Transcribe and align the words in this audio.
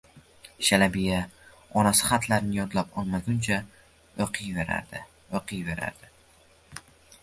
Shalabiya 0.69 1.19
onasi 1.81 2.09
xatlarni 2.13 2.57
yodlab 2.61 2.97
olmaguncha 3.03 3.63
o`qiyverardi-o`qiyverardi 4.27 6.15